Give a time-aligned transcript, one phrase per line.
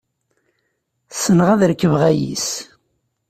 [1.13, 2.47] Ssneɣ ad rekbeɣ ayis.